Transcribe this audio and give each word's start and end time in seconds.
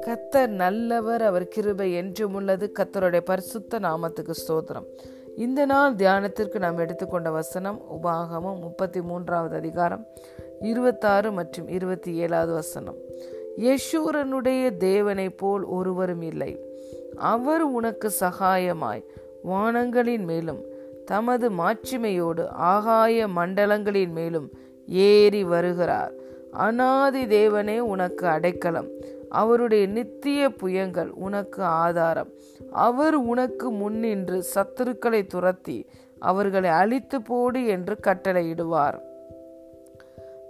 கத்தர் 0.00 0.46
நல்லவர் 0.46 1.22
அவர் 1.22 1.48
கிருபை 1.48 1.92
என்றும் 1.92 2.34
உள்ளது. 2.34 2.72
கத்தருடைய 2.78 3.20
பரிசுத்த 3.20 3.78
நாமத்துக்கு 3.78 4.30
ஸ்தோத்திரம். 4.48 4.86
இந்த 5.36 5.66
நாள் 5.66 5.94
தியானத்திற்கு 5.94 6.58
நாம் 6.58 6.78
எடுத்துக்கொண்ட 6.78 7.30
வசனம் 7.30 7.82
உபாகமம் 7.92 8.60
முப்பத்தி 8.60 9.02
மூன்றாவது 9.02 9.56
அதிகாரம் 9.56 10.06
இருபத்தாறு 10.60 11.32
மற்றும் 11.32 11.68
இருபத்தி 11.68 12.14
ஏழாவது 12.14 12.52
வசனம். 12.52 12.96
யசூரனுடைய 13.56 14.76
தேவனைப் 14.76 15.36
போல் 15.36 15.62
ஒருவரும் 15.62 16.22
இல்லை. 16.22 16.60
அவர் 17.16 17.62
உனக்கு 17.62 18.10
சகாயமாய் 18.20 19.04
வானங்களின் 19.50 20.24
மேலும் 20.24 20.64
தமது 21.04 21.50
மாட்சிமையோடு 21.50 22.46
ஆகாய 22.46 23.26
மண்டலங்களின் 23.26 24.08
மேலும் 24.08 24.52
ஏறி 24.88 25.44
வருகிறார் 25.44 26.12
அனாதி 26.52 27.24
தேவனே 27.26 27.78
உனக்கு 27.78 28.26
அடைக்கலம் 28.26 28.90
அவருடைய 29.30 29.86
நித்திய 29.86 30.48
புயங்கள் 30.60 31.08
உனக்கு 31.08 31.62
ஆதாரம் 31.62 32.30
அவர் 32.72 33.14
உனக்கு 33.14 33.70
முன்னின்று 33.70 34.42
சத்துருக்களை 34.54 35.26
துரத்தி 35.26 35.86
அவர்களை 36.18 36.70
அழித்து 36.70 37.22
போடு 37.22 37.66
என்று 37.66 37.96
கட்டளையிடுவார் 38.06 38.98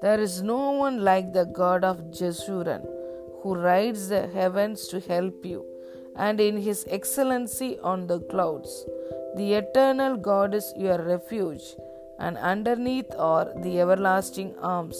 There 0.02 0.20
is 0.20 0.42
no 0.42 0.70
one 0.70 1.04
like 1.04 1.32
the 1.32 1.44
God 1.44 1.82
of 1.84 1.96
Jeshurun, 2.18 2.82
who 3.42 3.54
rides 3.54 4.08
the 4.08 4.26
heavens 4.28 4.86
to 4.88 5.00
help 5.00 5.44
you, 5.44 5.60
and 6.16 6.40
in 6.40 6.56
his 6.56 6.86
excellency 6.88 7.78
on 7.82 8.06
the 8.06 8.20
clouds. 8.20 8.84
The 9.36 9.54
eternal 9.54 10.16
God 10.16 10.54
is 10.54 10.72
your 10.76 10.98
refuge, 11.02 11.66
and 12.18 12.36
underneath 12.52 13.12
are 13.18 13.46
the 13.64 13.80
everlasting 13.80 14.50
arms. 14.74 14.98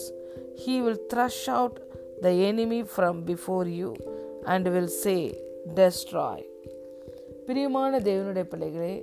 He 0.57 0.81
will 0.81 0.99
thrush 1.11 1.47
out 1.47 1.79
the 2.21 2.33
enemy 2.51 2.81
from 2.95 3.23
before 3.23 3.65
you, 3.79 3.91
and 4.47 4.67
will 4.67 4.91
say, 5.03 5.19
Destroy. 5.75 6.39
பிரியமான 7.47 7.99
தேவனுடைய 7.99 8.43
பிள்ளைகளே 8.43 8.93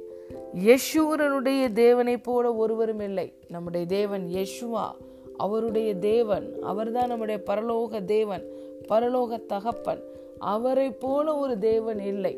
யஷூரனுடைய 0.65 1.63
தேவனைப் 1.73 2.25
போல 2.25 2.55
ஒருவரும் 2.55 3.01
இல்லை 3.01 3.29
நம்முடைய 3.49 3.87
தேவன் 3.87 4.25
Yeshua 4.35 4.87
அவருடைய 5.37 5.91
தேவன் 6.11 6.47
அவர்தான் 6.63 7.09
நம்முடைய 7.09 7.39
பரலோக 7.47 8.05
தேவன் 8.05 8.45
பரலோக 8.89 9.41
தகப்பன் 9.47 10.03
அவரை 10.53 10.89
போல 11.05 11.35
ஒரு 11.37 11.55
தேவன் 11.59 11.99
இல்லை 11.99 12.35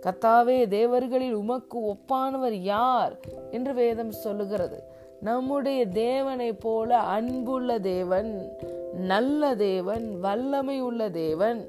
கத்தாவே 0.00 0.68
தேவர்களில் 0.68 1.32
உமக்கு 1.32 1.78
ஒப்பானவர் 1.78 2.52
யார்? 2.52 3.18
என்று 3.50 3.74
வேதம் 3.74 4.12
சொல்லுகிறது. 4.12 4.82
நம்முடைய 5.20 5.86
தேவனை 5.86 6.52
போல 6.52 6.98
அன்புள்ள 6.98 7.78
தேவன் 7.78 8.52
நல்ல 8.92 9.54
தேவன் 9.54 10.20
வல்லமை 10.20 10.80
உள்ள 10.80 11.10
தேவன் 11.10 11.68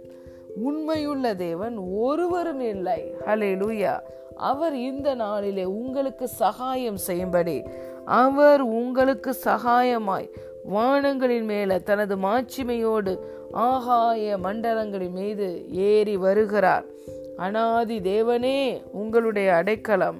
உண்மையுள்ள 0.55 1.35
தேவன் 1.35 1.77
ஒருவரும் 1.77 2.59
இல்லை. 2.59 3.13
ஹலே 3.25 3.55
லூயா 3.55 3.99
அவர் 4.35 4.75
இந்த 4.75 5.15
நாளிலே 5.15 5.65
உங்களுக்கு 5.65 6.27
சகாயம் 6.27 6.97
செய்யும்படி 6.97 7.63
அவர் 8.05 8.61
உங்களுக்கு 8.61 9.35
சகாயமாய் 9.45 10.29
வானங்களின் 10.73 11.43
மேல 11.43 11.79
தனது 11.79 12.17
மாட்சிமையோடு 12.17 13.19
ஆகாய 13.51 14.37
மண்டலங்களின் 14.37 15.11
மீது 15.11 15.65
ஏறி 15.71 16.17
வருகிறார். 16.17 16.85
அனாதி 17.39 17.97
தேவனே 17.99 18.59
உங்களுடைய 18.91 19.49
அடைக்கலம் 19.53 20.19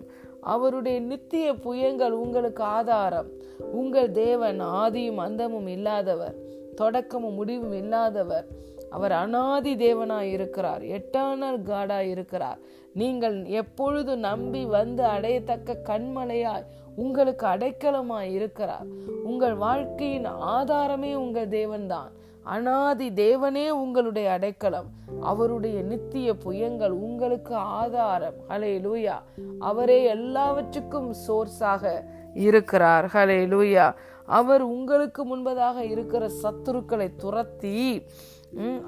அவருடைய 0.53 0.97
நித்திய 0.99 1.47
புயங்கள் 1.63 2.15
உங்களுக்கு 2.23 2.63
ஆதாரம். 2.77 3.29
உங்கள் 3.71 4.11
தேவன் 4.11 4.59
ஆதியும் 4.61 5.21
அந்தமும் 5.25 5.67
இல்லாதவர் 5.67 6.35
தொடக்கமும் 6.75 7.33
முடிவும் 7.33 7.73
இல்லாதவர். 7.73 8.47
அவர் 8.89 9.11
அனாதி 9.11 9.73
தேவனாய் 9.75 10.31
இருக்கிறார் 10.35 10.83
எட்டானர் 10.97 11.59
காடாய் 11.71 12.09
இருக்கிறார். 12.09 12.59
நீங்கள் 12.93 13.37
எப்பொழுது 13.61 14.13
நம்பி 14.17 14.61
வந்து 14.65 15.03
அடையத்தக்க 15.15 15.77
கண்மலையாய் 15.89 16.69
உங்களுக்கு 16.95 17.45
அடைக்கலமாய் 17.45 18.31
இருக்கிறார். 18.37 18.87
உங்கள் 19.23 19.57
வாழ்க்கையின் 19.65 20.29
ஆதாரமே 20.55 21.11
உங்கள் 21.15 21.53
தேவன்தான். 21.57 22.09
அனாதி 22.53 23.07
தேவனே 23.23 23.65
உங்களுடைய 23.83 24.27
அடைக்கலம். 24.35 24.89
அவருடைய 25.31 25.77
நித்திய 25.91 26.29
புயங்கள் 26.45 26.95
உங்களுக்கு 27.07 27.53
ஆதாரம். 27.81 28.37
ஹலே 28.49 28.73
லூயா 28.85 29.17
அவரே 29.69 29.99
எல்லாவற்றுக்கும் 30.15 31.09
சோர்ஸாக 31.25 31.83
இருக்கிறார். 32.47 33.07
ஹலே 33.15 33.39
லூயா 33.53 33.85
அவர் 34.39 34.63
உங்களுக்கு 34.75 35.21
முன்பதாக 35.29 35.77
இருக்கிற 35.93 36.23
சத்துருக்களை 36.43 37.07
துரத்தி 37.23 37.77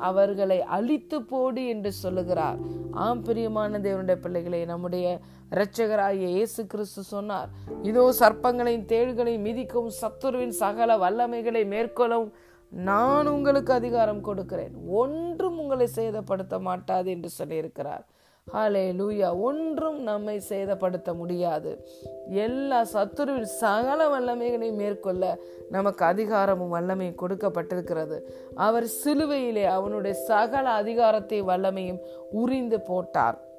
அவர்களை 0.10 0.58
அழித்து 0.76 1.18
போடு 1.32 1.64
என்று 1.74 1.92
சொல்லுகிறார். 2.04 2.60
ஆம் 3.04 3.22
பிரியமான 3.28 3.80
தேவனுடைய 3.86 4.18
பிள்ளைகளை 4.24 4.62
நம்முடைய 4.72 5.06
இரட்சகராகிய 5.56 6.30
இயேசு 6.38 6.62
கிறிஸ்து 6.72 7.02
சொன்னார் 7.14 7.50
இதோ 7.90 8.06
சர்ப்பங்களையும் 8.20 8.88
தேள்களையும் 8.94 9.46
மிதிக்கும் 9.48 9.90
சத்துருவின் 10.02 10.56
சகல 10.62 10.96
வல்லமைகளை 11.04 11.64
மேற்கொள்ளவும் 11.74 12.32
நான் 12.72 13.28
உங்களுக்கு 13.28 13.74
அதிகாரம் 13.74 14.22
கொடுக்கிறேன். 14.22 14.72
ஒன்றும் 14.88 15.60
உங்களை 15.60 15.88
சேதப்படுத்த 15.96 16.60
மாட்டாது 16.60 17.06
என்று 17.06 17.30
சொல்லியிருக்கிறார். 17.44 18.06
ஹாலே 18.54 18.94
லூயா 18.94 19.40
ஒன்றும் 19.40 20.02
நம்மை 20.02 20.42
சேதப்படுத்த 20.50 21.16
முடியாது. 21.16 21.88
எல்லா 22.30 22.86
சத்துருவின் 22.94 23.42
சகல 23.42 24.20
வல்லமைகளையும் 24.20 24.76
மேற்கொள்ள 24.76 25.40
நமக்கு 25.70 26.06
அதிகாரமும் 26.06 26.74
வல்லமையும் 26.74 27.20
கொடுக்கப்பட்டிருக்கிறது. 27.22 28.22
அவர் 28.56 28.86
சிலுவையிலே 29.04 29.64
அவனுடைய 29.64 30.18
சகல 30.18 30.70
அதிகாரத்தை 30.70 31.44
வல்லமையும் 31.44 32.00
உரிந்து 32.32 32.82
போட்டார். 32.82 33.50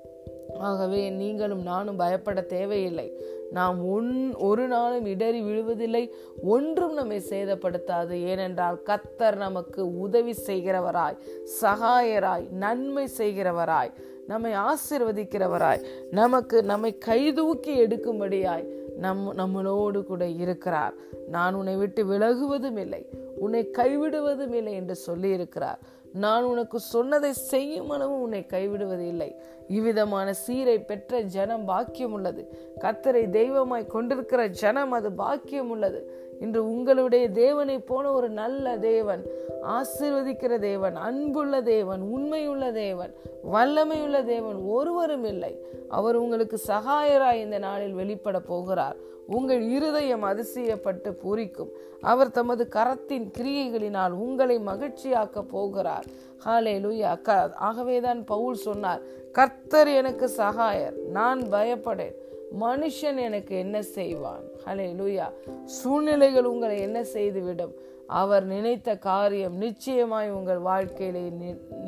ஆகவே 0.68 1.02
நீங்களும் 1.20 1.62
நானும் 1.62 2.00
பயப்பட 2.02 2.40
தேவையில்லை. 2.54 3.08
நாம் 3.50 3.78
ஒன் 3.88 4.12
ஒரு 4.48 4.64
நாளும் 4.66 5.06
இடறி 5.06 5.40
விழுவதில்லை. 5.42 6.04
ஒன்றும் 6.42 6.94
நம்மை 6.94 7.18
சேதப்படுத்தாது. 7.30 8.16
ஏனென்றால் 8.30 8.78
கத்தர் 8.86 9.36
நமக்கு 9.36 9.80
உதவி 9.98 10.34
செய்கிறவராய் 10.46 11.18
சகாயராய் 11.60 12.46
நன்மை 12.64 13.04
செய்கிறவராய் 13.18 13.92
நம்மை 14.26 14.52
ஆசிர்வதிக்கிறவராய் 14.68 15.82
நமக்கு 16.10 16.56
நம்மை 16.62 16.90
கைதூக்கி 16.98 17.72
எடுக்கும்படியாய் 17.84 18.66
நம் 19.04 19.22
நம்மளோடு 19.38 20.00
கூட 20.04 20.24
இருக்கிறார். 20.44 20.94
நான் 21.28 21.54
உன்னை 21.54 21.74
விட்டு 21.76 22.02
விலகுவதும் 22.04 22.78
இல்லை. 22.78 23.02
உன்னை 23.36 23.62
கைவிடுவதும் 23.78 24.54
இல்லை 24.54 24.74
என்று 24.80 24.96
சொல்லியிருக்கிறார். 25.06 25.80
நான் 26.12 26.44
உனக்கு 26.44 26.80
சொன்னதை 26.80 27.32
செய்யும் 27.32 27.90
அளவு 27.90 28.20
உன்னை 28.20 28.46
கைவிடுவது 28.48 29.06
இல்லை. 29.08 29.36
இவ்விதமான 29.68 30.32
சீரை 30.32 30.78
பெற்ற 30.78 31.20
ஜனம் 31.20 31.64
பாக்கியம் 31.64 32.12
உள்ளது. 32.12 32.48
கத்தரை 32.80 33.30
தெய்வமாய் 33.30 33.86
கொண்டிருக்கிற 33.86 34.46
ஜனம் 34.46 34.92
அது 34.92 35.12
பாக்கியம் 35.12 35.70
உள்ளது. 35.70 36.30
இன்று 36.40 36.70
உங்களுடைய 36.70 37.30
தேவனை 37.30 37.78
போன 37.78 38.12
ஒரு 38.12 38.28
நல்ல 38.28 38.78
தேவன் 38.78 39.26
ஆசிர்வதிக்கிற 39.62 40.58
தேவன் 40.58 40.96
அன்புள்ள 40.96 41.62
தேவன் 41.62 42.00
உண்மையுள்ள 42.00 42.72
தேவன் 42.72 43.14
வல்லமையுள்ள 43.52 44.24
தேவன் 44.24 44.56
ஒருவரும் 44.56 45.24
இல்லை. 45.24 45.64
அவர் 45.88 46.16
உங்களுக்கு 46.16 46.60
சகாயராய் 46.66 47.40
இந்த 47.40 47.58
நாளில் 47.58 47.92
வெளிப்பட 47.92 48.40
போகிறார். 48.40 48.96
உங்கள் 49.26 49.68
இருதயம் 49.68 50.24
அதிசயப்பட்டு 50.24 51.10
பூரிக்கும். 51.24 51.68
அவர் 52.00 52.30
தமது 52.30 52.68
கரத்தின் 52.70 53.30
கிரியைகளினால் 53.38 54.10
உங்களை 54.10 54.58
மகிழ்ச்சியாக்க 54.58 55.42
போகிறார். 55.48 56.01
ஹாலே 56.46 56.74
லூயா 56.84 57.20
க 57.20 57.52
ஆகவேதான் 57.54 58.24
பவுல் 58.24 58.54
சொன்னார் 58.54 59.00
கர்த்தர் 59.32 59.88
எனக்கு 59.88 60.30
சகாயர் 60.36 60.96
நான் 61.10 61.42
பயப்படேன். 61.42 62.14
மனுஷன் 62.60 63.16
எனக்கு 63.16 63.58
என்ன 63.58 63.82
செய்வான்? 63.82 64.42
ஹலே 64.66 64.88
லூயா 65.00 65.32
சூழ்நிலைகள் 65.64 66.44
உங்களை 66.44 66.80
என்ன 66.80 67.04
செய்துவிடும்? 67.04 67.74
அவர் 68.06 68.44
நினைத்த 68.44 68.96
காரியம் 68.96 69.56
நிச்சயமாய் 69.56 70.30
உங்கள் 70.30 70.58
வாழ்க்கையிலே 70.58 71.32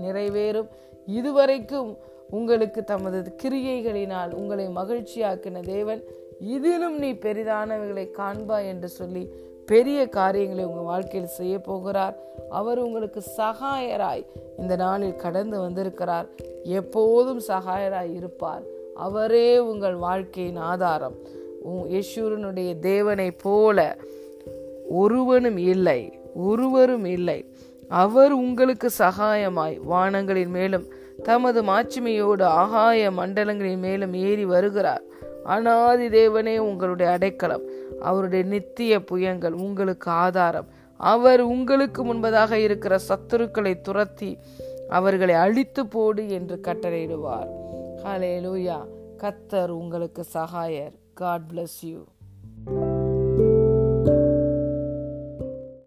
நிறைவேறும். 0.02 0.68
இதுவரைக்கும் 1.06 1.96
உங்களுக்கு 2.30 2.84
தமது 2.84 3.36
கிரியைகளினால் 3.42 4.32
உங்களை 4.32 4.68
மகிழ்ச்சியாக்கின 4.68 5.60
தேவன் 5.60 6.02
இதிலும் 6.40 6.98
நீ 6.98 7.12
பெரிதானவைகளை 7.12 8.10
காண்பா 8.10 8.66
என்று 8.66 8.88
சொல்லி 8.88 9.30
பெரிய 9.66 10.08
காரியங்களை 10.08 10.64
உங்கள் 10.64 10.84
வாழ்க்கையில் 10.84 11.28
செய்ய 11.28 11.58
போகிறார். 11.58 12.16
அவர் 12.50 12.78
உங்களுக்கு 12.78 13.22
சகாயராய் 13.36 14.26
இந்த 14.58 14.76
நாளில் 14.76 15.16
கடந்து 15.16 15.60
வந்திருக்கிறார். 15.60 16.26
எப்போதும் 16.62 17.40
சகாயராய் 17.48 18.14
இருப்பார். 18.14 18.62
அவரே 18.94 19.58
உங்கள் 19.58 19.94
வாழ்க்கையின் 19.94 20.56
ஆதாரம். 20.56 21.14
யசூரனுடைய 21.88 22.78
தேவனை 22.78 23.30
போல 23.30 23.96
ஒருவனும் 24.88 25.56
இல்லை 25.56 26.18
ஒருவரும் 26.34 27.04
இல்லை. 27.04 27.48
அவர் 27.88 28.32
உங்களுக்கு 28.32 28.90
சகாயமாய் 28.98 29.80
வானங்களின் 29.90 30.46
மேலும் 30.46 30.84
தமது 31.22 31.62
மாட்சிமையோடு 31.62 32.42
ஆகாய 32.42 33.10
மண்டலங்களின் 33.10 33.78
மேலும் 33.78 34.14
ஏறி 34.14 34.44
வருகிறார். 34.44 35.02
அனாதி 35.44 36.08
தேவனே 36.08 36.58
உங்களுடைய 36.58 37.12
அடைக்கலம். 37.12 37.62
அவருடைய 38.00 38.44
நித்திய 38.44 38.98
புயங்கள் 38.98 39.50
உங்களுக்கு 39.50 40.10
ஆதாரம். 40.10 40.68
அவர் 40.96 41.40
உங்களுக்கு 41.40 42.14
முன்பதாக 42.14 42.52
இருக்கிற 42.52 42.98
சத்துருக்களை 43.08 43.80
துரத்தி 43.80 44.38
அவர்களை 44.88 45.34
அழித்து 45.34 45.86
போடு 45.86 46.30
என்று 46.30 46.60
கட்டளையிடுவார். 46.62 47.48
ஹலே 48.04 48.40
லூயா 48.40 48.86
கத்தர் 49.18 49.68
உங்களுக்கு 49.68 50.24
சகாயர். 50.34 50.92
God 51.14 51.42
bless 51.54 51.78
you 51.80 52.04